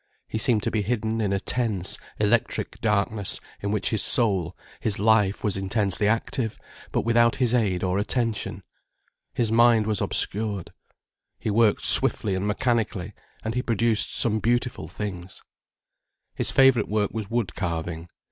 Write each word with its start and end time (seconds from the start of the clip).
He 0.27 0.39
seemed 0.39 0.63
to 0.63 0.71
be 0.71 0.81
hidden 0.81 1.21
in 1.21 1.31
a 1.31 1.39
tense, 1.39 1.99
electric 2.17 2.81
darkness, 2.81 3.39
in 3.61 3.69
which 3.69 3.91
his 3.91 4.01
soul, 4.01 4.57
his 4.79 4.97
life 4.97 5.43
was 5.43 5.55
intensely 5.55 6.07
active, 6.07 6.57
but 6.91 7.01
without 7.01 7.35
his 7.35 7.53
aid 7.53 7.83
or 7.83 7.99
attention. 7.99 8.63
His 9.35 9.51
mind 9.51 9.85
was 9.85 10.01
obscured. 10.01 10.73
He 11.37 11.51
worked 11.51 11.85
swiftly 11.85 12.33
and 12.33 12.47
mechanically, 12.47 13.13
and 13.43 13.53
he 13.53 13.61
produced 13.61 14.15
some 14.15 14.39
beautiful 14.39 14.87
things. 14.87 15.43
His 16.33 16.49
favourite 16.49 16.89
work 16.89 17.11
was 17.13 17.29
wood 17.29 17.53
carving. 17.53 18.09